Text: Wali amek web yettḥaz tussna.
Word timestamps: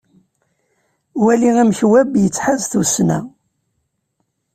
Wali 1.23 1.49
amek 1.61 1.79
web 1.93 2.11
yettḥaz 2.17 2.61
tussna. 2.71 3.19